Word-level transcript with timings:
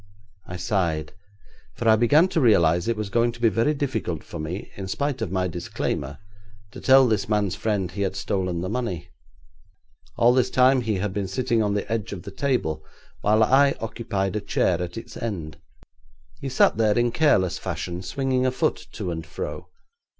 I 0.47 0.57
sighed, 0.57 1.13
for 1.75 1.87
I 1.87 1.95
began 1.95 2.27
to 2.29 2.41
realise 2.41 2.87
it 2.87 2.97
was 2.97 3.11
going 3.11 3.31
to 3.33 3.39
be 3.39 3.49
very 3.49 3.75
difficult 3.75 4.23
for 4.23 4.39
me, 4.39 4.71
in 4.75 4.87
spite 4.87 5.21
of 5.21 5.31
my 5.31 5.47
disclaimer, 5.47 6.17
to 6.71 6.81
tell 6.81 7.05
this 7.05 7.29
man's 7.29 7.53
friend 7.55 7.91
he 7.91 8.01
had 8.01 8.15
stolen 8.15 8.61
the 8.61 8.67
money. 8.67 9.09
All 10.17 10.33
this 10.33 10.49
time 10.49 10.81
he 10.81 10.95
had 10.95 11.13
been 11.13 11.27
sitting 11.27 11.61
on 11.61 11.75
the 11.75 11.89
edge 11.91 12.13
of 12.13 12.23
the 12.23 12.31
table, 12.31 12.83
while 13.21 13.43
I 13.43 13.75
occupied 13.79 14.35
a 14.35 14.41
chair 14.41 14.81
at 14.81 14.97
its 14.97 15.17
end. 15.17 15.59
He 16.39 16.49
sat 16.49 16.77
there 16.77 16.97
in 16.97 17.11
careless 17.11 17.59
fashion, 17.59 18.01
swinging 18.01 18.43
a 18.47 18.51
foot 18.51 18.87
to 18.93 19.11
and 19.11 19.23
fro. 19.23 19.67